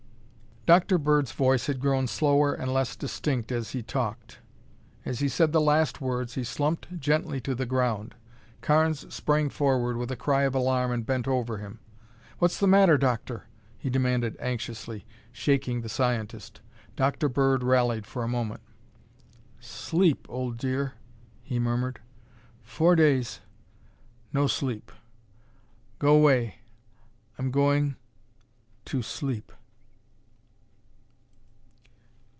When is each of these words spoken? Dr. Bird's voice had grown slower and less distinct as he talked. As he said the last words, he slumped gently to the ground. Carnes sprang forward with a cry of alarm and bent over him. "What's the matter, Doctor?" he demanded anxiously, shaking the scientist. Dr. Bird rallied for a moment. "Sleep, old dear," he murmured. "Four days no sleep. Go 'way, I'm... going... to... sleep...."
Dr. 0.67 0.99
Bird's 0.99 1.31
voice 1.31 1.65
had 1.65 1.79
grown 1.79 2.05
slower 2.05 2.53
and 2.53 2.71
less 2.71 2.95
distinct 2.95 3.51
as 3.51 3.71
he 3.71 3.81
talked. 3.81 4.37
As 5.05 5.17
he 5.17 5.27
said 5.27 5.51
the 5.53 5.59
last 5.59 6.01
words, 6.01 6.35
he 6.35 6.43
slumped 6.43 6.99
gently 6.99 7.41
to 7.41 7.55
the 7.55 7.65
ground. 7.65 8.13
Carnes 8.61 9.11
sprang 9.11 9.49
forward 9.49 9.97
with 9.97 10.11
a 10.11 10.15
cry 10.15 10.43
of 10.43 10.53
alarm 10.53 10.91
and 10.91 11.03
bent 11.03 11.27
over 11.27 11.57
him. 11.57 11.79
"What's 12.37 12.59
the 12.59 12.67
matter, 12.67 12.95
Doctor?" 12.99 13.47
he 13.75 13.89
demanded 13.89 14.37
anxiously, 14.39 15.03
shaking 15.31 15.81
the 15.81 15.89
scientist. 15.89 16.61
Dr. 16.95 17.27
Bird 17.27 17.63
rallied 17.63 18.05
for 18.05 18.23
a 18.23 18.27
moment. 18.27 18.61
"Sleep, 19.59 20.27
old 20.29 20.57
dear," 20.57 20.93
he 21.41 21.57
murmured. 21.57 22.01
"Four 22.61 22.95
days 22.95 23.39
no 24.31 24.45
sleep. 24.45 24.91
Go 25.97 26.19
'way, 26.19 26.59
I'm... 27.39 27.49
going... 27.49 27.95
to... 28.85 29.01
sleep...." 29.01 29.51